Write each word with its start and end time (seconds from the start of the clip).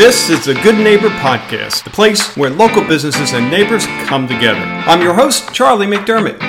This 0.00 0.30
is 0.30 0.46
the 0.46 0.54
Good 0.54 0.78
Neighbor 0.78 1.10
Podcast, 1.10 1.84
the 1.84 1.90
place 1.90 2.34
where 2.34 2.48
local 2.48 2.82
businesses 2.82 3.34
and 3.34 3.50
neighbors 3.50 3.84
come 4.06 4.26
together. 4.26 4.58
I'm 4.58 5.02
your 5.02 5.12
host, 5.12 5.52
Charlie 5.52 5.86
McDermott. 5.86 6.40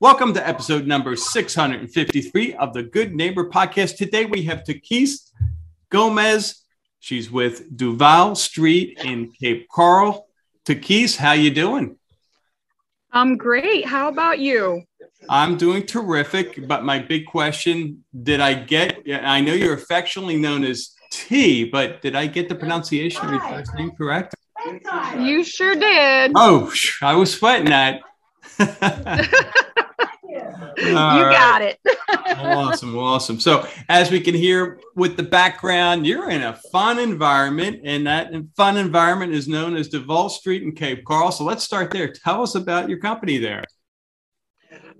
Welcome 0.00 0.34
to 0.34 0.44
episode 0.44 0.88
number 0.88 1.14
653 1.14 2.54
of 2.54 2.74
the 2.74 2.82
Good 2.82 3.14
Neighbor 3.14 3.48
Podcast. 3.48 3.96
Today 3.96 4.24
we 4.24 4.42
have 4.42 4.64
Takis 4.64 5.30
Gomez. 5.90 6.64
She's 6.98 7.30
with 7.30 7.76
Duval 7.76 8.34
Street 8.34 8.98
in 9.04 9.30
Cape 9.30 9.68
Coral. 9.68 10.26
Takis, 10.64 11.14
how 11.14 11.30
you 11.30 11.52
doing? 11.52 11.96
I'm 13.12 13.36
great. 13.36 13.86
How 13.86 14.08
about 14.08 14.40
you? 14.40 14.82
I'm 15.28 15.56
doing 15.56 15.86
terrific, 15.86 16.66
but 16.66 16.82
my 16.82 16.98
big 16.98 17.26
question, 17.26 18.04
did 18.20 18.40
I 18.40 18.54
get 18.54 19.02
I 19.08 19.40
know 19.40 19.52
you're 19.52 19.74
affectionately 19.74 20.36
known 20.36 20.64
as 20.64 20.96
T, 21.10 21.64
but 21.64 22.02
did 22.02 22.14
I 22.14 22.26
get 22.26 22.48
the 22.48 22.54
pronunciation 22.54 23.24
of 23.24 23.32
your 23.32 23.40
first 23.40 23.74
name 23.74 23.90
correct? 23.92 24.34
You 25.18 25.42
sure 25.42 25.74
did. 25.74 26.32
Oh, 26.34 26.72
I 27.02 27.14
was 27.14 27.32
sweating 27.32 27.70
that. 27.70 28.00
you 30.78 30.94
right. 30.94 31.32
got 31.32 31.62
it. 31.62 31.78
awesome, 32.38 32.96
awesome. 32.96 33.40
So, 33.40 33.66
as 33.88 34.10
we 34.10 34.20
can 34.20 34.34
hear 34.34 34.80
with 34.94 35.16
the 35.16 35.22
background, 35.22 36.06
you're 36.06 36.30
in 36.30 36.42
a 36.42 36.54
fun 36.72 36.98
environment, 36.98 37.80
and 37.84 38.06
that 38.06 38.32
fun 38.56 38.76
environment 38.76 39.32
is 39.32 39.48
known 39.48 39.76
as 39.76 39.88
Duval 39.88 40.28
Street 40.28 40.62
in 40.62 40.72
Cape 40.72 41.04
Coral. 41.04 41.32
So, 41.32 41.44
let's 41.44 41.64
start 41.64 41.90
there. 41.90 42.12
Tell 42.12 42.42
us 42.42 42.54
about 42.54 42.88
your 42.88 42.98
company 42.98 43.38
there. 43.38 43.64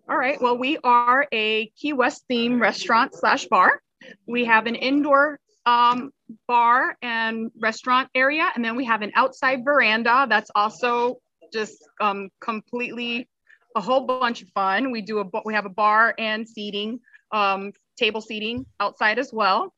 All 0.09 0.17
right. 0.17 0.41
Well, 0.41 0.59
we 0.59 0.79
are 0.83 1.27
a 1.33 1.67
Key 1.77 1.93
West 1.93 2.25
theme 2.29 2.61
restaurant 2.61 3.15
slash 3.15 3.47
bar. 3.47 3.81
We 4.27 4.47
have 4.47 4.67
an 4.67 4.75
indoor 4.75 5.39
um, 5.71 6.11
bar 6.49 6.97
and 7.03 7.51
restaurant 7.61 8.09
area. 8.15 8.51
And 8.55 8.65
then 8.65 8.77
we 8.77 8.85
have 8.87 9.03
an 9.03 9.13
outside 9.15 9.65
veranda 9.65 10.27
that's 10.29 10.51
also 10.55 11.19
just 11.53 11.79
um, 12.01 12.29
completely 12.41 13.29
a 13.77 13.81
whole 13.81 14.07
bunch 14.07 14.43
of 14.43 14.49
fun. 14.49 14.91
We 14.91 15.01
do 15.01 15.21
a 15.21 15.25
we 15.45 15.55
have 15.55 15.67
a 15.67 15.71
bar 15.71 16.15
and 16.19 16.49
seating, 16.49 17.01
um, 17.31 17.73
table 17.97 18.21
seating 18.21 18.67
outside 18.81 19.19
as 19.19 19.33
well, 19.33 19.73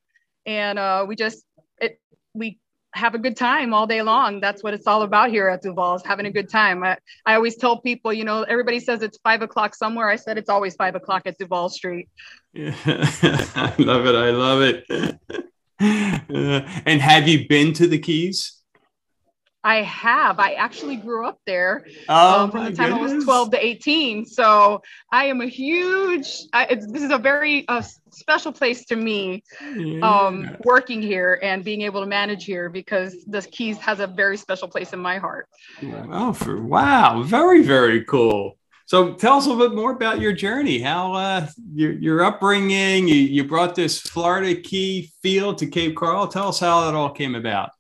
and 0.47 0.79
uh, 0.79 1.05
we 1.07 1.15
just 1.15 1.45
it 1.79 2.01
we 2.33 2.59
have 2.95 3.15
a 3.15 3.19
good 3.19 3.37
time 3.37 3.75
all 3.75 3.87
day 3.87 4.03
long. 4.03 4.41
That's 4.41 4.63
what 4.63 4.75
it's 4.75 4.87
all 4.87 5.03
about 5.03 5.31
here 5.31 5.49
at 5.49 5.63
Duval's, 5.63 6.03
having 6.05 6.27
a 6.27 6.31
good 6.31 6.49
time. 6.51 6.83
I, 6.85 6.97
I 7.25 7.35
always 7.35 7.57
tell 7.57 7.81
people, 7.81 8.13
you 8.13 8.25
know, 8.25 8.43
everybody 8.43 8.81
says 8.81 9.03
it's 9.03 9.19
five 9.25 9.41
o'clock 9.43 9.75
somewhere. 9.75 10.09
I 10.09 10.17
said 10.17 10.37
it's 10.37 10.51
always 10.51 10.75
five 10.75 10.95
o'clock 10.95 11.23
at 11.27 11.39
Duval 11.39 11.71
Street. 11.71 12.09
Yeah, 12.53 12.75
I 12.87 13.75
love 13.79 14.07
it. 14.07 14.15
I 14.15 14.31
love 14.31 14.63
it. 14.63 15.49
and 15.83 17.01
have 17.01 17.29
you 17.29 17.49
been 17.49 17.73
to 17.75 17.87
the 17.87 17.99
Keys? 17.99 18.63
I 19.65 19.83
have. 19.83 20.41
I 20.41 20.55
actually 20.55 20.97
grew 20.97 21.27
up 21.27 21.39
there 21.47 21.87
oh, 22.09 22.45
um, 22.45 22.51
from 22.51 22.65
the 22.65 22.73
time 22.73 22.91
goodness. 22.91 23.13
I 23.13 23.15
was 23.17 23.25
12 23.25 23.51
to 23.53 23.65
18. 23.65 24.27
So 24.27 24.83
I 25.11 25.27
am 25.27 25.41
a 25.41 25.47
huge, 25.47 26.29
I, 26.53 26.75
this 26.75 27.03
is 27.03 27.13
a 27.13 27.19
very 27.19 27.67
uh, 27.69 27.83
special 28.11 28.53
place 28.53 28.85
to 28.87 28.97
me 28.97 29.45
yeah. 29.77 30.01
um, 30.01 30.57
working 30.65 31.01
here 31.01 31.39
and 31.43 31.63
being 31.65 31.83
able 31.83 32.01
to 32.01 32.09
manage 32.09 32.45
here 32.45 32.71
because 32.71 33.25
the 33.29 33.41
Keys 33.41 33.79
has 33.79 34.01
a 34.01 34.09
very 34.09 34.37
special 34.37 34.67
place 34.67 34.93
in 34.93 34.99
my 34.99 35.19
heart. 35.19 35.49
Oh, 36.11 36.33
for 36.33 36.61
wow. 36.61 37.23
Very, 37.23 37.63
very 37.63 38.05
cool. 38.05 38.59
So 38.87 39.15
tell 39.15 39.35
us 39.35 39.47
a 39.47 39.51
little 39.51 39.69
bit 39.69 39.77
more 39.77 39.93
about 39.93 40.21
your 40.21 40.33
journey, 40.33 40.81
how 40.81 41.15
uh, 41.15 41.47
your, 41.73 41.93
your 41.93 42.25
upbringing, 42.25 43.09
you, 43.09 43.15
you 43.15 43.45
brought 43.45 43.75
this 43.75 44.01
Florida 44.01 44.61
Key 44.61 45.13
feel 45.23 45.55
to 45.55 45.67
Cape 45.67 45.97
Coral. 45.97 46.27
Tell 46.27 46.49
us 46.49 46.61
how 46.61 46.85
that 46.85 46.95
all 46.95 47.11
came 47.11 47.35
about. 47.35 47.71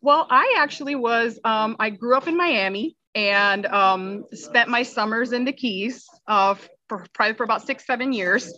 Well, 0.00 0.26
I 0.28 0.56
actually 0.58 0.96
was, 0.96 1.38
um, 1.44 1.76
I 1.78 1.90
grew 1.90 2.16
up 2.16 2.26
in 2.26 2.36
Miami 2.36 2.96
and 3.14 3.66
um, 3.66 4.24
spent 4.32 4.68
my 4.68 4.82
summers 4.82 5.32
in 5.32 5.44
the 5.44 5.52
Keys 5.52 6.06
uh, 6.26 6.54
for 6.92 7.06
probably 7.14 7.34
for 7.34 7.44
about 7.44 7.66
six, 7.66 7.86
seven 7.86 8.12
years. 8.12 8.52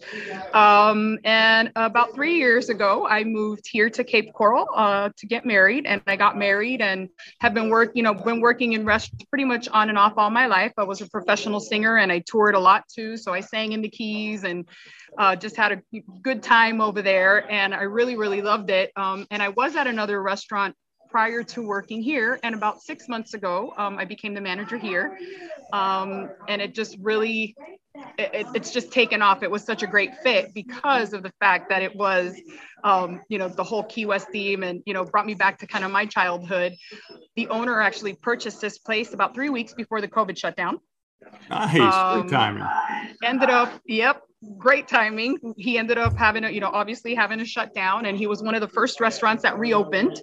Um, 0.53 1.19
and 1.25 1.71
about 1.77 2.15
three 2.15 2.37
years 2.37 2.69
ago, 2.69 3.07
I 3.07 3.23
moved 3.23 3.67
here 3.71 3.89
to 3.91 4.03
Cape 4.03 4.33
Coral 4.33 4.67
uh, 4.75 5.11
to 5.17 5.27
get 5.27 5.47
married. 5.47 5.87
And 5.87 6.03
I 6.07 6.17
got 6.17 6.37
married 6.37 6.81
and 6.81 7.09
have 7.41 7.55
been 7.55 7.69
work, 7.71 7.93
you 7.95 8.03
know, 8.03 8.15
been 8.15 8.41
working 8.41 8.73
in 8.73 8.85
rest 8.85 9.13
pretty 9.31 9.45
much 9.45 9.69
on 9.69 9.89
and 9.89 9.97
off 9.97 10.15
all 10.17 10.31
my 10.31 10.47
life. 10.47 10.73
I 10.77 10.83
was 10.83 11.01
a 11.01 11.09
professional 11.09 11.61
singer 11.61 11.99
and 11.99 12.11
I 12.11 12.21
toured 12.27 12.57
a 12.57 12.61
lot 12.61 12.85
too. 12.89 13.17
So 13.17 13.33
I 13.33 13.41
sang 13.41 13.73
in 13.73 13.83
the 13.83 13.89
Keys 13.89 14.43
and 14.43 14.69
uh, 15.17 15.37
just 15.37 15.57
had 15.57 15.73
a 15.73 16.01
good 16.23 16.43
time 16.43 16.81
over 16.81 17.03
there. 17.03 17.51
And 17.51 17.73
I 17.73 17.83
really, 17.83 18.17
really 18.17 18.43
loved 18.43 18.71
it. 18.71 18.91
Um, 18.97 19.27
and 19.31 19.43
I 19.43 19.51
was 19.51 19.77
at 19.77 19.87
another 19.87 20.21
restaurant 20.21 20.75
prior 21.09 21.45
to 21.45 21.63
working 21.63 22.03
here. 22.03 22.41
And 22.43 22.57
about 22.57 22.83
six 22.83 23.09
months 23.09 23.35
ago, 23.35 23.73
um, 23.77 23.97
I 23.99 24.05
became 24.05 24.35
the 24.35 24.41
manager 24.41 24.77
here. 24.77 25.17
Um, 25.73 26.29
and 26.49 26.61
it 26.61 26.75
just 26.75 26.97
really 27.01 27.55
it, 28.19 28.47
it's 28.55 28.71
just 28.71 28.93
taken 28.93 29.23
off. 29.23 29.43
It 29.43 29.51
was 29.51 29.65
such 29.65 29.83
a 29.83 29.87
great 29.87 30.17
fit 30.23 30.53
because 30.55 31.13
of 31.13 31.23
the 31.23 31.33
fact 31.41 31.69
that 31.69 31.83
it 31.83 31.95
was, 31.95 32.35
um, 32.83 33.21
you 33.29 33.39
know, 33.39 33.49
the 33.49 33.65
whole 33.65 33.85
Key 33.85 34.07
West 34.07 34.29
theme 34.31 34.63
and, 34.63 34.83
you 34.87 34.95
know, 34.95 35.05
brought 35.05 35.27
me 35.27 35.35
back 35.35 35.59
to 35.59 35.67
kind 35.67 35.85
of 35.85 35.91
my 35.91 36.07
childhood. 36.07 36.75
The 37.37 37.49
owner 37.49 37.81
actually 37.81 38.15
purchased 38.15 38.61
this 38.61 38.79
place 38.79 39.15
about 39.15 39.35
three 39.35 39.51
weeks 39.51 39.75
before 39.75 40.01
the 40.01 40.09
COVID 40.09 40.37
shutdown. 40.37 40.79
Nice. 41.49 41.81
Um, 41.81 42.21
great 42.23 42.31
timing. 42.31 42.67
Ended 43.23 43.51
up, 43.51 43.81
yep, 43.87 44.23
great 44.59 44.89
timing. 44.89 45.39
He 45.57 45.79
ended 45.79 45.97
up 45.97 46.17
having 46.17 46.45
a, 46.45 46.51
you 46.51 46.61
know, 46.61 46.71
obviously 46.73 47.15
having 47.15 47.41
a 47.41 47.47
shutdown, 47.47 48.07
and 48.07 48.19
he 48.19 48.27
was 48.27 48.43
one 48.43 48.55
of 48.55 48.61
the 48.61 48.69
first 48.69 49.01
restaurants 49.01 49.43
that 49.43 49.59
reopened. 49.59 50.21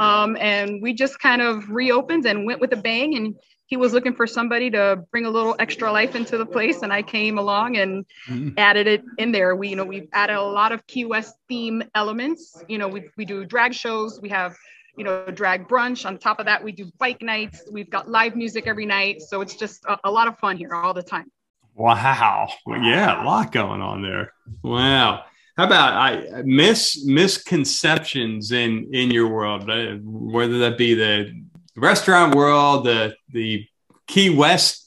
Um, 0.00 0.36
and 0.40 0.82
we 0.82 0.92
just 0.92 1.20
kind 1.20 1.40
of 1.40 1.70
reopened 1.70 2.26
and 2.26 2.46
went 2.46 2.60
with 2.60 2.72
a 2.72 2.76
bang. 2.76 3.16
And 3.16 3.36
he 3.70 3.76
was 3.76 3.92
looking 3.92 4.14
for 4.14 4.26
somebody 4.26 4.68
to 4.68 5.04
bring 5.12 5.26
a 5.26 5.30
little 5.30 5.54
extra 5.60 5.92
life 5.92 6.16
into 6.16 6.36
the 6.36 6.44
place 6.44 6.82
and 6.82 6.92
I 6.92 7.02
came 7.02 7.38
along 7.38 7.76
and 7.76 8.04
mm-hmm. 8.28 8.58
added 8.58 8.88
it 8.88 9.04
in 9.16 9.30
there. 9.30 9.54
We, 9.54 9.68
you 9.68 9.76
know, 9.76 9.84
we've 9.84 10.08
added 10.12 10.36
a 10.36 10.42
lot 10.42 10.72
of 10.72 10.84
Key 10.88 11.04
West 11.04 11.36
theme 11.48 11.84
elements. 11.94 12.64
You 12.66 12.78
know, 12.78 12.88
we, 12.88 13.08
we 13.16 13.24
do 13.24 13.44
drag 13.44 13.72
shows, 13.72 14.20
we 14.20 14.28
have, 14.30 14.56
you 14.98 15.04
know, 15.04 15.24
drag 15.26 15.68
brunch. 15.68 16.04
On 16.04 16.18
top 16.18 16.40
of 16.40 16.46
that, 16.46 16.64
we 16.64 16.72
do 16.72 16.90
bike 16.98 17.22
nights. 17.22 17.62
We've 17.70 17.88
got 17.88 18.10
live 18.10 18.34
music 18.34 18.66
every 18.66 18.86
night. 18.86 19.22
So 19.22 19.40
it's 19.40 19.54
just 19.54 19.84
a, 19.84 19.96
a 20.02 20.10
lot 20.10 20.26
of 20.26 20.36
fun 20.40 20.56
here 20.56 20.74
all 20.74 20.92
the 20.92 21.04
time. 21.04 21.30
Wow. 21.76 22.48
Well, 22.66 22.82
yeah, 22.82 23.22
a 23.22 23.24
lot 23.24 23.52
going 23.52 23.80
on 23.80 24.02
there. 24.02 24.32
Wow. 24.64 25.26
How 25.56 25.66
about 25.66 25.92
I 25.92 26.42
miss 26.42 27.04
misconceptions 27.04 28.50
in 28.50 28.92
in 28.92 29.12
your 29.12 29.28
world, 29.28 29.70
uh, 29.70 29.96
whether 30.02 30.58
that 30.58 30.76
be 30.76 30.94
the 30.94 31.32
restaurant 31.80 32.34
world, 32.34 32.84
the 32.84 33.14
the 33.30 33.66
Key 34.06 34.30
West 34.30 34.86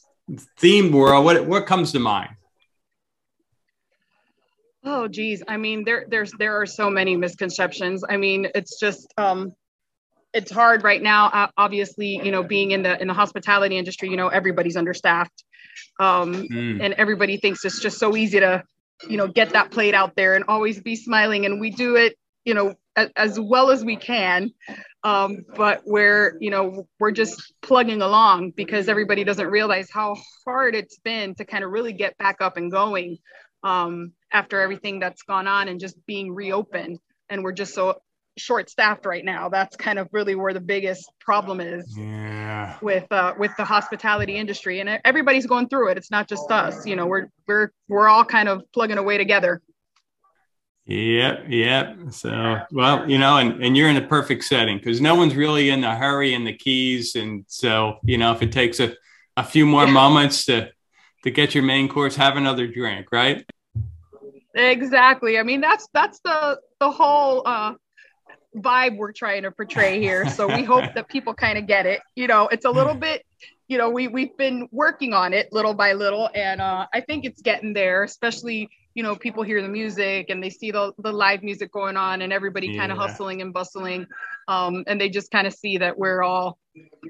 themed 0.60 0.92
world, 0.92 1.26
what 1.26 1.46
what 1.46 1.66
comes 1.66 1.92
to 1.94 2.00
mind? 2.00 2.30
Oh 4.86 5.08
geez, 5.08 5.44
I 5.48 5.58
mean 5.58 5.84
there 5.86 6.06
there's 6.08 6.32
there 6.40 6.62
are 6.62 6.66
so 6.66 6.90
many 6.90 7.16
misconceptions. 7.16 8.04
I 8.08 8.18
mean 8.18 8.48
it's 8.54 8.80
just 8.80 9.14
um 9.18 9.54
it's 10.34 10.52
hard 10.52 10.84
right 10.84 11.02
now 11.02 11.50
obviously 11.58 12.20
you 12.24 12.32
know 12.32 12.44
being 12.44 12.72
in 12.72 12.84
the 12.84 13.00
in 13.00 13.08
the 13.08 13.14
hospitality 13.14 13.78
industry 13.78 14.10
you 14.10 14.18
know 14.18 14.30
everybody's 14.30 14.76
understaffed 14.76 15.44
um 16.00 16.34
mm. 16.34 16.82
and 16.82 16.94
everybody 16.96 17.38
thinks 17.38 17.64
it's 17.64 17.80
just 17.80 18.00
so 18.00 18.18
easy 18.18 18.40
to 18.40 18.64
you 19.08 19.18
know 19.18 19.28
get 19.28 19.52
that 19.52 19.72
plate 19.72 19.94
out 19.94 20.16
there 20.16 20.34
and 20.36 20.46
always 20.48 20.82
be 20.82 20.96
smiling 20.96 21.46
and 21.46 21.60
we 21.60 21.70
do 21.70 21.96
it 21.96 22.18
you 22.46 22.54
know 22.54 22.76
as, 22.96 23.40
well 23.40 23.72
as 23.72 23.84
we 23.84 23.96
can 23.96 24.52
um, 25.04 25.46
but 25.56 25.82
we're 25.86 26.38
you 26.40 26.50
know 26.50 26.88
we're 27.00 27.12
just 27.12 27.54
plugging 27.62 28.02
along 28.02 28.52
because 28.52 28.88
everybody 28.88 29.24
doesn't 29.24 29.48
realize 29.48 29.90
how 29.92 30.16
hard 30.46 30.76
it's 30.76 31.00
been 31.00 31.36
to 31.36 31.46
kind 31.46 31.64
of 31.64 31.72
really 31.72 31.94
get 31.94 32.18
back 32.18 32.38
up 32.42 32.58
and 32.58 32.72
going 32.72 33.18
um, 33.64 34.12
after 34.32 34.60
everything 34.60 35.00
that's 35.00 35.24
gone 35.24 35.48
on 35.48 35.68
and 35.68 35.80
just 35.80 35.96
being 36.06 36.34
reopened. 36.34 37.00
And 37.30 37.44
we're 37.44 37.54
just 37.54 37.74
so 37.74 38.00
short 38.38 38.70
staffed 38.70 39.06
right 39.06 39.24
now. 39.24 39.50
That's 39.50 39.76
kind 39.76 40.00
of 40.00 40.10
really 40.12 40.36
where 40.36 40.54
the 40.54 40.60
biggest 40.60 41.10
problem 41.20 41.62
is 41.62 41.96
yeah. 41.98 42.78
with 42.82 43.10
uh, 43.12 43.34
with 43.38 43.52
the 43.58 43.66
hospitality 43.66 44.36
industry. 44.36 44.80
And 44.80 45.00
everybody's 45.06 45.46
going 45.46 45.70
through 45.70 45.90
it. 45.90 45.98
It's 45.98 46.12
not 46.12 46.28
just 46.28 46.52
us. 46.52 46.86
You 46.86 46.96
know 46.96 47.06
we're 47.06 47.30
we're 47.48 47.72
we're 47.88 48.08
all 48.08 48.26
kind 48.26 48.50
of 48.50 48.64
plugging 48.74 48.98
away 48.98 49.18
together 49.18 49.62
Yep, 50.86 51.46
yep. 51.48 51.98
So, 52.12 52.60
well, 52.72 53.10
you 53.10 53.18
know, 53.18 53.38
and, 53.38 53.64
and 53.64 53.78
you're 53.78 53.90
in 53.90 53.96
a 53.96 54.06
perfect 54.06 54.44
setting 54.44 54.78
because 54.78 55.00
no 55.00 55.16
one's 55.16 55.36
really 55.36 55.70
in 55.70 55.84
a 55.84 55.96
hurry 55.96 56.34
in 56.34 56.44
the 56.44 56.54
keys. 56.54 57.16
And 57.16 57.46
so, 57.48 58.00
you 58.04 58.18
know, 58.18 58.34
if 58.34 58.42
it 58.42 58.52
takes 58.52 58.82
a, 58.82 58.94
a 59.38 59.44
few 59.44 59.66
more 59.66 59.86
yeah. 59.86 59.92
moments 59.92 60.46
to 60.46 60.72
to 61.24 61.32
get 61.32 61.56
your 61.56 61.64
main 61.64 61.88
course, 61.88 62.18
have 62.18 62.36
another 62.36 62.68
drink, 62.68 63.08
right? 63.14 63.46
Exactly. 64.54 65.40
I 65.40 65.44
mean, 65.44 65.62
that's 65.62 65.88
that's 65.94 66.20
the 66.26 66.60
the 66.80 66.92
whole 66.92 67.44
uh 67.46 67.76
vibe 68.56 68.98
we're 68.98 69.14
trying 69.14 69.44
to 69.44 69.52
portray 69.52 70.02
here. 70.02 70.28
So 70.30 70.48
we 70.48 70.64
hope 70.66 70.94
that 70.94 71.08
people 71.08 71.34
kind 71.34 71.58
of 71.58 71.66
get 71.66 71.86
it. 71.86 72.02
You 72.16 72.28
know, 72.28 72.50
it's 72.50 72.66
a 72.66 72.70
little 72.70 72.94
bit, 72.94 73.26
you 73.70 73.78
know, 73.78 73.90
we 73.90 74.10
we've 74.10 74.36
been 74.38 74.68
working 74.72 75.14
on 75.14 75.34
it 75.34 75.52
little 75.54 75.74
by 75.74 75.94
little, 75.94 76.30
and 76.36 76.60
uh, 76.60 76.88
I 76.94 77.00
think 77.00 77.24
it's 77.24 77.42
getting 77.42 77.74
there, 77.74 78.04
especially 78.04 78.70
you 78.96 79.04
know 79.04 79.16
people 79.16 79.44
hear 79.44 79.62
the 79.62 79.68
music 79.68 80.28
and 80.30 80.42
they 80.44 80.50
see 80.50 80.72
the, 80.72 80.94
the 81.00 81.12
live 81.12 81.44
music 81.44 81.72
going 81.72 81.98
on 81.98 82.22
and 82.22 82.32
everybody 82.32 82.68
Yeah. 82.68 82.80
kind 82.82 82.92
of 82.92 82.98
hustling 82.98 83.42
and 83.42 83.54
bustling 83.54 84.06
um, 84.48 84.84
and 84.88 85.00
they 85.00 85.10
just 85.10 85.32
kind 85.32 85.48
of 85.48 85.54
see 85.54 85.78
that 85.78 85.98
we're 85.98 86.22
all 86.24 86.58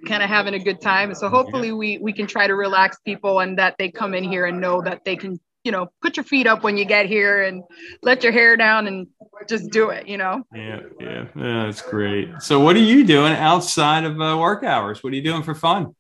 kind 0.08 0.24
of 0.24 0.30
having 0.30 0.54
a 0.54 0.60
good 0.60 0.82
time 0.82 1.14
so 1.14 1.30
hopefully 1.30 1.72
we 1.72 1.98
we 2.00 2.14
can 2.14 2.28
try 2.28 2.48
to 2.48 2.56
relax 2.56 2.98
people 3.06 3.40
and 3.40 3.58
that 3.58 3.76
they 3.78 3.90
come 3.90 4.14
in 4.14 4.24
here 4.24 4.46
and 4.46 4.60
know 4.60 4.82
that 4.82 5.04
they 5.06 5.16
can 5.16 5.40
you 5.64 5.72
know 5.72 5.88
put 6.02 6.18
your 6.18 6.24
feet 6.24 6.48
up 6.48 6.64
when 6.64 6.78
you 6.78 6.86
get 6.86 7.06
here 7.06 7.44
and 7.44 7.64
let 8.02 8.24
your 8.24 8.34
hair 8.34 8.58
down 8.58 8.88
and 8.88 9.08
just 9.48 9.70
do 9.72 9.90
it 9.90 10.08
you 10.08 10.18
know 10.18 10.44
Yeah, 10.54 10.80
yeah, 11.00 11.26
yeah, 11.36 11.66
that's 11.66 11.82
great. 11.82 12.30
So, 12.42 12.60
what 12.60 12.76
are 12.76 12.80
you 12.94 13.06
doing 13.06 13.34
outside 13.34 14.04
of 14.04 14.20
uh, 14.22 14.38
work 14.38 14.64
hours? 14.64 15.04
What 15.04 15.14
are 15.14 15.16
you 15.16 15.24
doing 15.24 15.42
for 15.44 15.56
fun? 15.56 15.96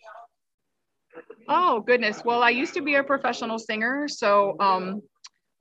Oh 1.47 1.81
goodness. 1.81 2.23
Well, 2.23 2.41
I 2.43 2.49
used 2.51 2.73
to 2.75 2.81
be 2.81 2.95
a 2.95 3.03
professional 3.03 3.59
singer, 3.59 4.07
so 4.07 4.55
um, 4.59 5.01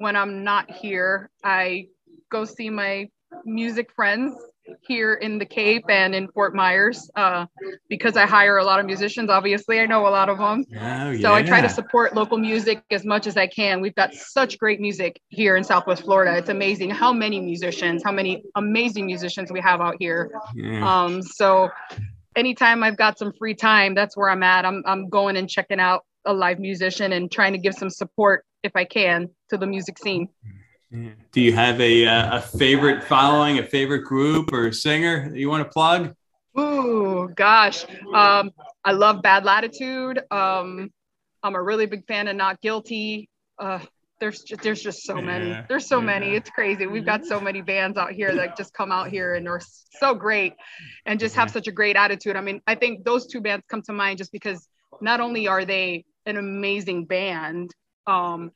when 0.03 0.17
I'm 0.17 0.45
not 0.45 0.71
here, 0.71 1.31
I 1.45 1.87
go 2.31 2.45
see 2.45 2.69
my 2.71 3.09
music 3.45 3.93
friends 3.95 4.35
here 4.81 5.15
in 5.15 5.39
the 5.39 5.47
Cape 5.47 5.85
and 5.89 6.15
in 6.15 6.29
Fort 6.29 6.55
Myers 6.55 7.11
uh, 7.17 7.47
because 7.89 8.17
I 8.17 8.27
hire 8.27 8.59
a 8.59 8.65
lot 8.65 8.81
of 8.81 8.87
musicians. 8.87 9.31
Obviously, 9.31 9.81
I 9.81 9.87
know 9.87 10.07
a 10.07 10.11
lot 10.11 10.29
of 10.29 10.39
them, 10.39 10.65
Oh, 10.81 11.17
so 11.19 11.33
I 11.33 11.43
try 11.43 11.61
to 11.61 11.69
support 11.69 12.15
local 12.15 12.39
music 12.39 12.83
as 12.91 13.05
much 13.05 13.27
as 13.27 13.37
I 13.37 13.47
can. 13.47 13.81
We've 13.81 13.95
got 13.95 14.13
such 14.15 14.59
great 14.59 14.81
music 14.81 15.21
here 15.29 15.57
in 15.57 15.65
Southwest 15.65 16.03
Florida. 16.03 16.37
It's 16.37 16.49
amazing 16.49 16.91
how 16.91 17.13
many 17.13 17.41
musicians, 17.41 18.03
how 18.05 18.13
many 18.13 18.45
amazing 18.57 19.07
musicians 19.07 19.51
we 19.53 19.61
have 19.61 19.81
out 19.81 19.97
here. 19.99 20.33
Yeah. 20.55 20.87
Um, 20.87 21.23
so 21.23 21.69
anytime 22.37 22.83
I've 22.83 22.97
got 22.97 23.19
some 23.19 23.33
free 23.39 23.55
time, 23.55 23.95
that's 23.95 24.17
where 24.17 24.31
I'm 24.31 24.43
at. 24.43 24.65
I'm 24.65 24.83
I'm 24.87 25.09
going 25.09 25.37
and 25.37 25.49
checking 25.49 25.81
out 25.81 26.05
a 26.25 26.33
live 26.33 26.61
musician 26.61 27.13
and 27.13 27.31
trying 27.31 27.53
to 27.53 27.59
give 27.59 27.75
some 27.75 27.91
support 27.91 28.45
if 28.63 28.77
I 28.77 28.85
can 28.85 29.31
to 29.51 29.57
the 29.57 29.67
music 29.67 29.99
scene. 29.99 30.29
Do 31.33 31.41
you 31.41 31.55
have 31.55 31.81
a 31.81 32.07
uh, 32.07 32.37
a 32.37 32.41
favorite 32.41 33.03
following, 33.05 33.59
a 33.59 33.65
favorite 33.65 34.05
group 34.05 34.53
or 34.53 34.71
singer 34.73 35.31
that 35.31 35.39
you 35.39 35.49
want 35.49 35.65
to 35.65 35.71
plug? 35.71 36.15
Ooh, 36.59 37.31
gosh. 37.35 37.87
Um, 38.13 38.51
I 38.85 38.93
love 38.93 39.23
Bad 39.23 39.45
Latitude. 39.45 40.21
Um, 40.31 40.93
I'm 41.43 41.55
a 41.55 41.63
really 41.63 41.87
big 41.87 42.07
fan 42.07 42.29
of 42.29 42.37
Not 42.37 42.61
Guilty. 42.61 43.31
Uh, 43.59 43.79
there's 44.21 44.43
just, 44.43 44.63
there's 44.63 44.83
just 44.83 45.03
so 45.03 45.21
many. 45.21 45.57
There's 45.69 45.87
so 45.87 45.99
yeah. 45.99 46.07
many. 46.07 46.37
It's 46.37 46.51
crazy. 46.51 46.87
We've 46.87 47.07
got 47.07 47.25
so 47.25 47.41
many 47.41 47.63
bands 47.63 47.97
out 47.97 48.13
here 48.13 48.35
that 48.37 48.57
just 48.57 48.75
come 48.75 48.93
out 48.93 49.09
here 49.09 49.35
and 49.35 49.49
are 49.49 49.61
so 49.99 50.15
great 50.15 50.53
and 51.07 51.19
just 51.19 51.35
have 51.35 51.51
such 51.51 51.67
a 51.67 51.73
great 51.73 51.97
attitude. 51.97 52.37
I 52.37 52.41
mean, 52.41 52.61
I 52.67 52.75
think 52.75 53.05
those 53.05 53.27
two 53.27 53.41
bands 53.41 53.65
come 53.69 53.83
to 53.83 53.93
mind 53.93 54.19
just 54.19 54.31
because 54.31 54.69
not 55.01 55.21
only 55.21 55.49
are 55.49 55.65
they 55.65 56.05
an 56.27 56.37
amazing 56.37 57.07
band, 57.07 57.75
um, 58.07 58.53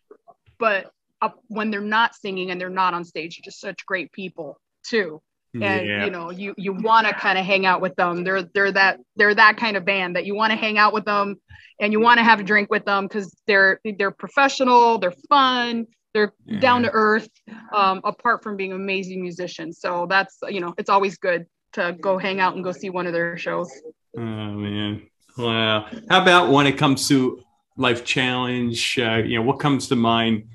but 0.59 0.91
uh, 1.23 1.31
when 1.49 1.71
they're 1.71 1.81
not 1.81 2.15
singing 2.15 2.51
and 2.51 2.61
they're 2.61 2.69
not 2.69 2.95
on 2.95 3.05
stage, 3.05 3.41
just 3.43 3.61
such 3.61 3.85
great 3.87 4.13
people 4.13 4.59
too 4.85 5.21
and 5.63 5.87
yeah. 5.87 6.05
you 6.05 6.11
know 6.11 6.31
you 6.31 6.55
you 6.57 6.73
want 6.73 7.07
to 7.07 7.15
kind 7.15 7.39
of 7.39 7.45
hang 7.45 7.67
out 7.67 7.81
with 7.81 7.95
them 7.97 8.25
they're 8.25 8.43
they're 8.43 8.73
that 8.73 9.01
they're 9.17 9.35
that 9.35 9.57
kind 9.57 9.77
of 9.77 9.85
band 9.85 10.17
that 10.17 10.27
you 10.27 10.35
want 10.35 10.51
to 10.51 10.57
hang 10.57 10.79
out 10.79 10.93
with 10.93 11.05
them 11.05 11.37
and 11.81 11.93
you 11.93 12.01
want 12.01 12.19
to 12.19 12.25
have 12.25 12.41
a 12.41 12.43
drink 12.43 12.71
with 12.71 12.85
them 12.85 13.07
because 13.07 13.35
they're 13.47 13.81
they're 13.99 14.11
professional 14.11 14.99
they're 14.99 15.15
fun 15.29 15.87
they're 16.15 16.33
Yeah. 16.47 16.61
down 16.61 16.83
to 16.83 16.91
earth 16.93 17.29
um, 17.73 18.01
apart 18.05 18.43
from 18.43 18.57
being 18.57 18.73
amazing 18.73 19.23
musicians 19.23 19.81
so 19.81 20.07
that's 20.09 20.39
you 20.49 20.61
know 20.61 20.75
it's 20.79 20.91
always 20.91 21.17
good 21.17 21.47
to 21.73 21.97
go 22.01 22.19
hang 22.19 22.41
out 22.41 22.55
and 22.55 22.65
go 22.65 22.73
see 22.73 22.91
one 22.91 23.07
of 23.07 23.13
their 23.13 23.37
shows 23.37 23.71
Oh 24.19 24.21
man, 24.21 25.03
wow. 25.37 25.91
How 26.09 26.23
about 26.23 26.51
when 26.51 26.67
it 26.67 26.79
comes 26.79 27.07
to 27.09 27.43
life 27.77 28.05
challenge? 28.05 28.99
Uh, 28.99 29.17
you 29.17 29.37
know, 29.37 29.43
what 29.43 29.61
comes 29.61 29.89
to 29.89 29.97
mind? 29.97 30.49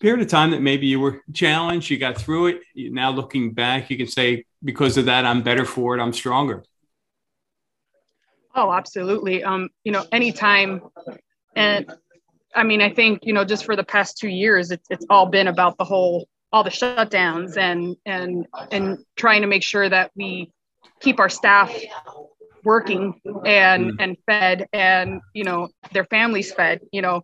Period 0.00 0.20
of 0.20 0.28
time 0.28 0.50
that 0.50 0.60
maybe 0.60 0.86
you 0.86 1.00
were 1.00 1.22
challenged, 1.32 1.88
you 1.88 1.98
got 1.98 2.18
through 2.18 2.46
it. 2.48 2.60
Now 2.76 3.10
looking 3.10 3.52
back, 3.52 3.90
you 3.90 3.96
can 3.96 4.06
say, 4.06 4.44
because 4.62 4.96
of 4.98 5.06
that, 5.06 5.24
I'm 5.24 5.42
better 5.42 5.64
for 5.64 5.96
it. 5.96 6.02
I'm 6.02 6.12
stronger. 6.12 6.64
Oh, 8.54 8.72
absolutely. 8.72 9.42
Um, 9.42 9.68
you 9.82 9.92
know, 9.92 10.04
anytime. 10.12 10.82
And 11.56 11.92
I 12.54 12.64
mean, 12.64 12.82
I 12.82 12.90
think, 12.90 13.20
you 13.22 13.32
know, 13.32 13.44
just 13.44 13.64
for 13.64 13.76
the 13.76 13.84
past 13.84 14.18
two 14.18 14.28
years, 14.28 14.70
it's, 14.70 14.86
it's 14.90 15.06
all 15.10 15.26
been 15.26 15.48
about 15.48 15.78
the 15.78 15.84
whole, 15.84 16.28
all 16.52 16.62
the 16.62 16.70
shutdowns 16.70 17.56
and, 17.56 17.96
and, 18.04 18.46
and 18.70 18.98
trying 19.16 19.40
to 19.40 19.48
make 19.48 19.62
sure 19.62 19.88
that 19.88 20.10
we 20.14 20.52
keep 21.00 21.18
our 21.18 21.28
staff 21.28 21.74
working 22.64 23.20
and, 23.46 23.92
Mm. 23.92 23.96
and 23.98 24.16
fed 24.26 24.66
and, 24.72 25.20
you 25.34 25.44
know, 25.44 25.68
their 25.92 26.04
families 26.04 26.52
fed, 26.52 26.80
you 26.92 27.02
know, 27.02 27.22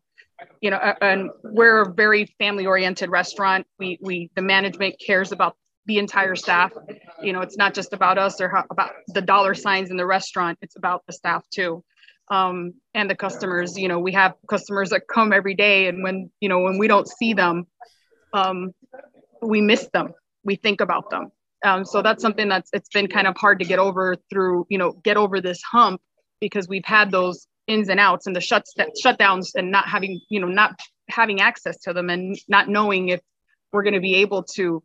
you 0.61 0.71
know, 0.71 0.79
and 1.01 1.31
we're 1.43 1.83
a 1.83 1.93
very 1.93 2.27
family 2.39 2.67
oriented 2.67 3.11
restaurant. 3.11 3.67
We, 3.79 3.99
we, 4.01 4.31
the 4.35 4.43
management 4.43 4.97
cares 5.05 5.33
about 5.33 5.57
the 5.87 5.99
entire 5.99 6.37
staff. 6.37 6.73
You 7.23 7.33
know 7.33 7.41
it's 7.41 7.57
not 7.57 7.75
just 7.75 7.93
about 7.93 8.19
us 8.19 8.41
or 8.41 8.49
how, 8.49 8.65
about 8.71 8.93
the 9.09 9.21
dollar 9.23 9.55
signs 9.55 9.91
in 9.91 9.97
the 9.97 10.07
restaurant. 10.07 10.59
It's 10.63 10.77
about 10.77 11.03
the 11.07 11.13
staff 11.13 11.45
too. 11.53 11.83
Um, 12.31 12.75
and 12.95 13.11
the 13.11 13.17
customers 13.17 13.77
you 13.77 13.89
know 13.89 13.99
we 13.99 14.13
have 14.13 14.35
customers 14.49 14.91
that 14.91 15.03
come 15.13 15.33
every 15.33 15.55
day 15.55 15.89
and 15.89 16.03
when 16.05 16.31
you 16.41 16.49
know 16.49 16.61
when 16.61 16.79
we 16.79 16.87
don't 16.87 17.09
see 17.09 17.35
them 17.35 17.67
um, 18.33 18.73
we 19.43 19.61
miss 19.61 19.89
them. 19.93 20.13
We 20.45 20.57
think 20.57 20.81
about 20.81 21.11
them 21.11 21.33
um, 21.65 21.85
so 21.85 22.03
that's 22.03 22.23
something 22.23 22.49
that's 22.49 22.71
it's 22.73 22.89
been 22.89 23.07
kind 23.07 23.27
of 23.27 23.37
hard 23.37 23.59
to 23.61 23.65
get 23.65 23.79
over 23.79 24.17
through 24.31 24.67
you 24.71 24.79
know 24.79 24.93
get 25.05 25.17
over 25.17 25.41
this 25.41 25.63
hump 25.63 26.01
because 26.41 26.69
we've 26.69 26.85
had 26.85 27.11
those 27.11 27.47
ins 27.67 27.89
and 27.89 28.01
outs 28.01 28.27
and 28.27 28.35
the 28.35 28.41
shuts 28.41 28.73
that 28.77 28.89
shutdowns 29.05 29.51
and 29.55 29.71
not 29.71 29.87
having 29.89 30.21
you 30.29 30.41
know 30.41 30.49
not 30.49 30.81
having 31.09 31.41
access 31.41 31.79
to 31.79 31.93
them 31.93 32.09
and 32.11 32.37
not 32.49 32.69
knowing 32.69 33.09
if 33.11 33.21
we're 33.73 33.83
going 33.83 33.95
to 33.95 34.01
be 34.01 34.17
able 34.17 34.43
to 34.43 34.83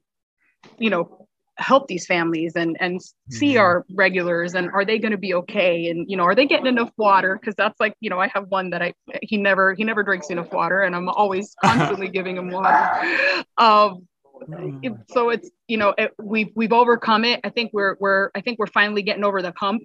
you 0.77 0.89
know 0.89 1.27
help 1.57 1.87
these 1.87 2.05
families 2.05 2.53
and 2.57 2.75
and 2.81 2.99
see 3.29 3.53
Mhm. 3.55 3.59
our 3.61 3.85
regulars 3.95 4.55
and 4.55 4.69
are 4.71 4.83
they 4.83 4.99
going 4.99 5.13
to 5.13 5.17
be 5.17 5.33
okay? 5.35 5.87
And 5.89 6.05
you 6.09 6.17
know 6.17 6.23
are 6.23 6.35
they 6.35 6.45
getting 6.45 6.65
enough 6.67 6.91
water? 6.97 7.37
Because 7.39 7.55
that's 7.55 7.79
like 7.79 7.95
you 8.01 8.09
know 8.09 8.19
i 8.19 8.27
have 8.27 8.47
one 8.49 8.71
that 8.71 8.81
i 8.81 8.93
he 9.21 9.37
never 9.37 9.73
he 9.73 9.85
never 9.85 10.03
drinks 10.03 10.29
enough 10.29 10.51
water 10.51 10.81
and 10.81 10.93
i'm 10.93 11.07
always 11.07 11.55
constantly 11.63 12.09
giving 12.09 12.35
him 12.35 12.51
water. 12.51 13.45
Um 13.57 14.07
it- 14.41 14.91
oh 14.91 14.97
so 15.09 15.29
it's 15.29 15.49
you 15.67 15.77
know 15.77 15.93
it, 15.97 16.13
we've 16.21 16.49
we've 16.55 16.73
overcome 16.73 17.23
it 17.25 17.39
i 17.43 17.49
think 17.49 17.71
we're 17.73 17.95
we're 17.99 18.29
i 18.35 18.41
think 18.41 18.59
we're 18.59 18.67
finally 18.67 19.01
getting 19.01 19.23
over 19.23 19.41
the 19.41 19.53
hump 19.57 19.81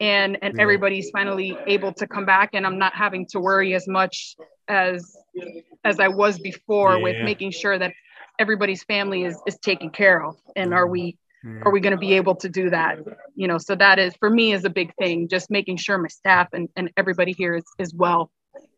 and 0.00 0.38
and 0.42 0.54
Yeah. 0.56 0.62
everybody's 0.62 1.10
finally 1.10 1.56
able 1.66 1.92
to 1.94 2.06
come 2.06 2.24
back 2.26 2.50
and 2.52 2.66
i'm 2.66 2.78
not 2.78 2.94
having 2.94 3.26
to 3.30 3.40
worry 3.40 3.74
as 3.74 3.86
much 3.86 4.36
as 4.68 5.16
as 5.84 6.00
i 6.00 6.08
was 6.08 6.38
before 6.38 7.00
with 7.00 7.16
making 7.22 7.50
sure 7.50 7.78
that 7.78 7.92
everybody's 8.38 8.82
family 8.84 9.24
is 9.24 9.40
is 9.46 9.56
taken 9.58 9.90
care 9.90 10.22
of 10.24 10.36
and 10.56 10.74
are 10.74 10.86
we 10.86 11.16
Yeah. 11.44 11.60
are 11.64 11.72
we 11.72 11.80
going 11.80 11.92
to 11.92 11.98
be 12.08 12.14
able 12.14 12.34
to 12.36 12.48
do 12.48 12.70
that 12.70 12.98
you 13.36 13.46
know 13.46 13.58
so 13.58 13.74
that 13.76 13.98
is 13.98 14.14
for 14.16 14.30
me 14.30 14.52
is 14.52 14.64
a 14.64 14.70
big 14.70 14.94
thing 14.96 15.28
just 15.28 15.50
making 15.50 15.76
sure 15.76 15.98
my 15.98 16.08
staff 16.08 16.48
and, 16.52 16.68
and 16.76 16.90
everybody 16.96 17.32
here 17.32 17.54
is, 17.56 17.64
is 17.78 17.92
well 17.94 18.30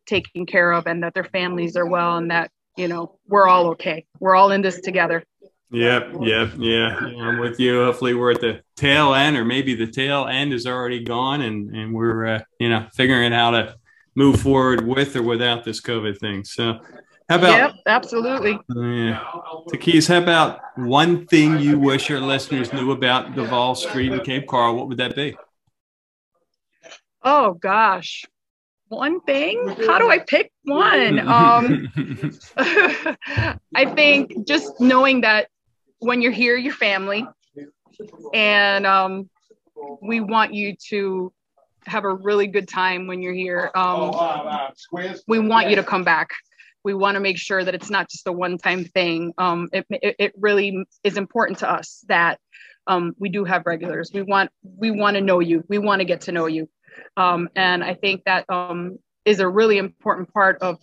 taken 0.06 0.46
care 0.46 0.72
of 0.72 0.86
and 0.86 1.02
that 1.02 1.14
their 1.14 1.24
families 1.24 1.76
are 1.76 1.86
well 1.86 2.16
and 2.16 2.30
that 2.30 2.50
you 2.76 2.88
know 2.88 3.18
we're 3.26 3.48
all 3.48 3.68
okay 3.68 4.04
we're 4.20 4.34
all 4.34 4.50
in 4.50 4.62
this 4.62 4.80
together 4.80 5.24
Yep, 5.70 6.12
yep, 6.20 6.52
yeah. 6.58 6.96
I'm 6.96 7.40
with 7.40 7.58
you. 7.58 7.82
Hopefully, 7.84 8.14
we're 8.14 8.30
at 8.30 8.40
the 8.40 8.60
tail 8.76 9.14
end, 9.14 9.36
or 9.36 9.44
maybe 9.44 9.74
the 9.74 9.88
tail 9.88 10.26
end 10.26 10.52
is 10.52 10.64
already 10.64 11.02
gone, 11.02 11.42
and 11.42 11.74
and 11.74 11.92
we're 11.92 12.24
uh, 12.24 12.40
you 12.60 12.68
know 12.68 12.86
figuring 12.94 13.32
out 13.32 13.54
how 13.54 13.62
to 13.62 13.76
move 14.14 14.40
forward 14.40 14.86
with 14.86 15.16
or 15.16 15.22
without 15.22 15.64
this 15.64 15.80
COVID 15.80 16.18
thing. 16.18 16.44
So, 16.44 16.78
how 17.28 17.38
about 17.38 17.50
yep 17.50 17.72
absolutely 17.84 18.52
yeah, 18.76 19.24
Takis? 19.72 20.08
How 20.08 20.18
about 20.18 20.60
one 20.76 21.26
thing 21.26 21.58
you 21.58 21.80
wish 21.80 22.08
your 22.08 22.20
listeners 22.20 22.72
knew 22.72 22.92
about 22.92 23.34
Duval 23.34 23.74
Street 23.74 24.12
and 24.12 24.22
Cape 24.22 24.46
Coral? 24.46 24.76
What 24.76 24.86
would 24.86 24.98
that 24.98 25.16
be? 25.16 25.36
oh 27.26 27.54
gosh 27.54 28.24
one 28.88 29.20
thing? 29.20 29.68
How 29.86 29.98
do 29.98 30.08
i 30.08 30.18
pick 30.18 30.52
one? 30.64 31.18
Um 31.18 31.88
i 32.56 33.84
think 33.94 34.46
just 34.46 34.80
knowing 34.80 35.22
that 35.22 35.48
when 35.98 36.22
you're 36.22 36.32
here 36.32 36.56
your 36.56 36.74
family. 36.74 37.26
And 38.34 38.86
um 38.86 39.28
we 40.02 40.20
want 40.20 40.54
you 40.54 40.76
to 40.88 41.32
have 41.86 42.04
a 42.04 42.12
really 42.12 42.46
good 42.46 42.68
time 42.68 43.06
when 43.06 43.22
you're 43.22 43.34
here. 43.34 43.70
Um 43.74 44.12
we 45.26 45.38
want 45.38 45.70
you 45.70 45.76
to 45.76 45.82
come 45.82 46.04
back. 46.04 46.30
We 46.84 46.94
want 46.94 47.16
to 47.16 47.20
make 47.20 47.38
sure 47.38 47.64
that 47.64 47.74
it's 47.74 47.90
not 47.90 48.08
just 48.08 48.26
a 48.28 48.32
one-time 48.32 48.84
thing. 48.84 49.34
Um 49.38 49.68
it, 49.72 49.86
it, 49.90 50.16
it 50.18 50.32
really 50.36 50.84
is 51.02 51.16
important 51.16 51.58
to 51.60 51.70
us 51.70 52.04
that 52.08 52.38
um, 52.88 53.16
we 53.18 53.28
do 53.28 53.44
have 53.44 53.66
regulars. 53.66 54.12
We 54.14 54.22
want 54.22 54.50
we 54.62 54.92
want 54.92 55.16
to 55.16 55.20
know 55.20 55.40
you. 55.40 55.64
We 55.68 55.78
want 55.78 56.00
to 56.00 56.04
get 56.04 56.20
to 56.22 56.32
know 56.32 56.46
you 56.46 56.68
um, 57.16 57.48
and 57.56 57.82
i 57.82 57.94
think 57.94 58.22
that 58.24 58.48
um, 58.50 58.98
is 59.24 59.40
a 59.40 59.48
really 59.48 59.78
important 59.78 60.32
part 60.32 60.60
of 60.62 60.78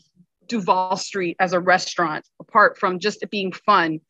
duval 0.47 0.97
street 0.97 1.37
as 1.39 1.53
a 1.53 1.59
restaurant. 1.59 2.27
Apart 2.41 2.77
from 2.77 2.99
just 2.99 3.23
it 3.23 3.31
being 3.31 3.51
fun 3.51 4.01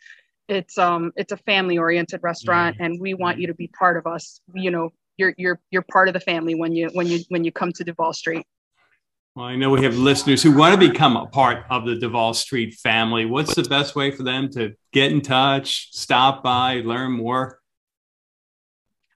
it's 0.50 0.77
um 0.77 1.12
it's 1.15 1.31
a 1.31 1.38
family 1.38 1.77
oriented 1.77 2.19
restaurant 2.22 2.75
and 2.79 3.00
we 3.00 3.13
want 3.13 3.39
you 3.39 3.48
to 3.48 3.53
be 3.53 3.67
part 3.67 3.98
of 3.98 4.05
us. 4.05 4.41
You 4.53 4.72
know 4.72 4.89
you're 5.17 5.33
you're 5.38 5.60
you're 5.72 5.83
part 5.83 6.07
of 6.07 6.13
the 6.13 6.19
family 6.19 6.55
when 6.55 6.74
you 6.74 6.89
when 6.93 7.07
you 7.07 7.19
when 7.29 7.43
you 7.43 7.51
come 7.51 7.72
to 7.74 7.83
duval 7.83 8.13
street. 8.13 8.45
Well, 9.36 9.45
I 9.45 9.55
know 9.55 9.72
we 9.72 9.83
have 9.83 9.98
listeners 9.98 10.43
who 10.43 10.51
want 10.51 10.79
to 10.79 10.89
become 10.91 11.17
a 11.17 11.25
part 11.25 11.65
of 11.72 11.86
the 11.86 11.95
Duval 11.95 12.36
Street 12.36 12.75
family. 12.75 13.25
What's 13.25 13.55
the 13.55 13.63
best 13.63 13.95
way 13.95 14.12
for 14.12 14.22
them 14.22 14.48
to 14.51 14.75
get 14.91 15.12
in 15.12 15.22
touch, 15.22 15.89
stop 15.91 16.43
by, 16.43 16.81
learn 16.86 17.13
more? 17.13 17.60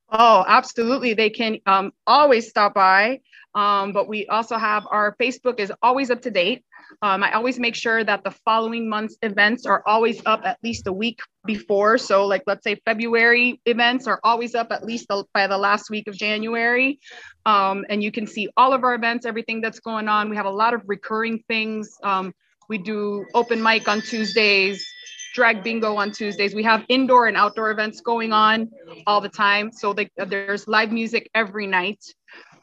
Oh, 0.09 0.45
absolutely. 0.47 1.13
They 1.13 1.29
can 1.29 1.59
um, 1.65 1.91
always 2.05 2.49
stop 2.49 2.73
by. 2.73 3.19
Um, 3.55 3.91
but 3.91 4.07
we 4.07 4.27
also 4.27 4.57
have 4.57 4.85
our 4.89 5.15
Facebook 5.19 5.59
is 5.59 5.71
always 5.81 6.11
up 6.11 6.21
to 6.21 6.31
date. 6.31 6.63
Um, 7.01 7.23
I 7.23 7.33
always 7.33 7.59
make 7.59 7.75
sure 7.75 8.03
that 8.03 8.23
the 8.23 8.31
following 8.45 8.87
month's 8.87 9.17
events 9.21 9.65
are 9.65 9.83
always 9.85 10.21
up 10.25 10.41
at 10.45 10.57
least 10.63 10.87
a 10.87 10.93
week 10.93 11.19
before. 11.45 11.97
So, 11.97 12.25
like, 12.27 12.43
let's 12.45 12.63
say 12.63 12.79
February 12.85 13.59
events 13.65 14.07
are 14.07 14.19
always 14.23 14.55
up 14.55 14.71
at 14.71 14.85
least 14.85 15.07
the, 15.09 15.25
by 15.33 15.47
the 15.47 15.57
last 15.57 15.89
week 15.89 16.07
of 16.07 16.15
January. 16.15 16.99
Um, 17.45 17.85
and 17.89 18.03
you 18.03 18.11
can 18.11 18.27
see 18.27 18.47
all 18.55 18.73
of 18.73 18.83
our 18.83 18.93
events, 18.93 19.25
everything 19.25 19.59
that's 19.59 19.79
going 19.79 20.07
on. 20.07 20.29
We 20.29 20.35
have 20.37 20.45
a 20.45 20.51
lot 20.51 20.73
of 20.73 20.83
recurring 20.85 21.43
things. 21.47 21.89
Um, 22.03 22.33
we 22.69 22.77
do 22.77 23.25
open 23.33 23.63
mic 23.63 23.87
on 23.87 24.01
Tuesdays, 24.01 24.85
drag 25.37 25.63
bingo 25.63 25.95
on 25.95 26.11
Tuesdays. 26.11 26.55
We 26.55 26.63
have 26.63 26.83
indoor 26.89 27.27
and 27.27 27.37
outdoor 27.37 27.69
events 27.69 28.01
going 28.01 28.33
on 28.33 28.71
all 29.05 29.21
the 29.21 29.29
time. 29.29 29.71
So, 29.71 29.93
they, 29.93 30.09
there's 30.17 30.67
live 30.67 30.91
music 30.91 31.29
every 31.35 31.67
night 31.67 32.03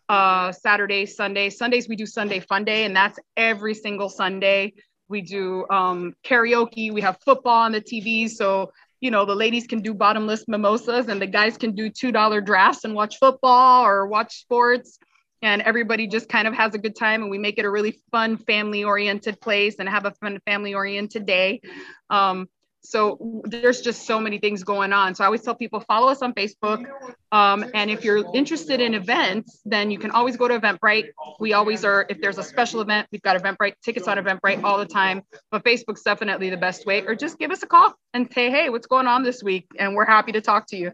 uh, 0.08 0.50
Saturday, 0.52 1.06
Sunday. 1.06 1.50
Sundays 1.50 1.88
we 1.88 1.94
do 1.96 2.04
Sunday 2.06 2.40
Fun 2.40 2.64
Day, 2.64 2.84
and 2.84 2.94
that's 2.94 3.18
every 3.36 3.74
single 3.74 4.08
Sunday. 4.08 4.72
We 5.08 5.20
do 5.20 5.66
um, 5.70 6.14
karaoke. 6.24 6.92
We 6.92 7.00
have 7.02 7.18
football 7.24 7.62
on 7.62 7.72
the 7.72 7.80
TV, 7.80 8.28
so 8.28 8.72
you 9.00 9.10
know 9.10 9.24
the 9.24 9.34
ladies 9.34 9.66
can 9.66 9.80
do 9.80 9.94
bottomless 9.94 10.44
mimosas, 10.48 11.08
and 11.08 11.22
the 11.22 11.26
guys 11.26 11.56
can 11.56 11.74
do 11.74 11.90
two 11.90 12.12
dollar 12.12 12.40
drafts 12.40 12.84
and 12.84 12.94
watch 12.94 13.18
football 13.18 13.84
or 13.84 14.06
watch 14.06 14.40
sports. 14.40 14.98
And 15.42 15.60
everybody 15.60 16.06
just 16.06 16.30
kind 16.30 16.48
of 16.48 16.54
has 16.54 16.74
a 16.74 16.78
good 16.78 16.96
time, 16.96 17.22
and 17.22 17.30
we 17.30 17.38
make 17.38 17.58
it 17.58 17.66
a 17.66 17.70
really 17.70 18.00
fun, 18.10 18.38
family-oriented 18.38 19.40
place, 19.42 19.76
and 19.78 19.86
have 19.86 20.06
a 20.06 20.12
fun, 20.12 20.40
family-oriented 20.46 21.26
day. 21.26 21.60
Um, 22.08 22.48
so 22.84 23.42
there's 23.44 23.80
just 23.80 24.06
so 24.06 24.20
many 24.20 24.38
things 24.38 24.62
going 24.62 24.92
on. 24.92 25.14
So 25.14 25.24
I 25.24 25.26
always 25.26 25.40
tell 25.40 25.54
people 25.54 25.80
follow 25.80 26.08
us 26.08 26.20
on 26.20 26.34
Facebook. 26.34 26.84
Um, 27.32 27.64
and 27.72 27.90
if 27.90 28.04
you're 28.04 28.22
interested 28.34 28.78
in 28.80 28.92
events, 28.92 29.60
then 29.64 29.90
you 29.90 29.98
can 29.98 30.10
always 30.10 30.36
go 30.36 30.46
to 30.48 30.60
Eventbrite. 30.60 31.08
We 31.40 31.54
always 31.54 31.82
are, 31.84 32.04
if 32.10 32.20
there's 32.20 32.36
a 32.36 32.42
special 32.42 32.82
event, 32.82 33.08
we've 33.10 33.22
got 33.22 33.42
Eventbrite 33.42 33.74
tickets 33.82 34.06
on 34.06 34.18
Eventbrite 34.18 34.62
all 34.62 34.76
the 34.76 34.84
time. 34.84 35.22
But 35.50 35.64
Facebook's 35.64 36.02
definitely 36.02 36.50
the 36.50 36.58
best 36.58 36.84
way. 36.84 37.02
Or 37.06 37.14
just 37.14 37.38
give 37.38 37.50
us 37.50 37.62
a 37.62 37.66
call 37.66 37.94
and 38.12 38.30
say, 38.32 38.50
hey, 38.50 38.68
what's 38.68 38.86
going 38.86 39.06
on 39.06 39.22
this 39.22 39.42
week? 39.42 39.66
And 39.78 39.94
we're 39.94 40.04
happy 40.04 40.32
to 40.32 40.42
talk 40.42 40.66
to 40.68 40.76
you. 40.76 40.92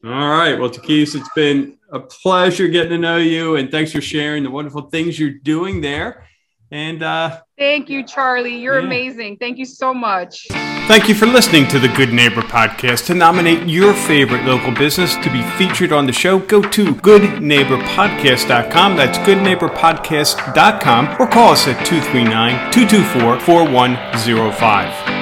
All 0.04 0.30
right. 0.30 0.60
Well, 0.60 0.70
Takis, 0.70 1.16
it's 1.16 1.30
been 1.36 1.78
a 1.92 2.00
pleasure 2.00 2.68
getting 2.68 2.92
to 2.92 2.98
know 2.98 3.18
you 3.18 3.56
and 3.56 3.72
thanks 3.72 3.92
for 3.92 4.02
sharing 4.02 4.44
the 4.44 4.52
wonderful 4.52 4.90
things 4.90 5.20
you're 5.20 5.32
doing 5.32 5.82
there. 5.82 6.28
And 6.76 7.02
uh, 7.04 7.40
thank 7.58 7.90
you, 7.90 8.04
Charlie. 8.04 8.58
You're 8.58 8.82
yeah. 8.82 8.86
amazing. 8.86 9.38
Thank 9.38 9.58
you 9.58 9.64
so 9.64 9.94
much. 9.94 10.46
Thank 10.90 11.08
you 11.08 11.16
for 11.16 11.26
listening 11.26 11.70
to 11.70 11.80
the 11.80 11.88
Good 11.88 12.12
Neighbor 12.12 12.42
Podcast. 12.42 13.06
To 13.06 13.14
nominate 13.14 13.66
your 13.66 13.94
favorite 13.94 14.44
local 14.44 14.74
business 14.74 15.16
to 15.16 15.32
be 15.32 15.42
featured 15.58 15.94
on 15.94 16.06
the 16.06 16.12
show, 16.12 16.40
go 16.40 16.62
to 16.62 16.94
goodneighborpodcast.com. 16.96 18.98
That's 18.98 19.18
goodneighborpodcast.com 19.20 21.16
or 21.18 21.28
call 21.28 21.54
us 21.54 21.66
at 21.70 21.86
239 21.86 22.74
224 22.74 23.40
4105. 23.40 25.15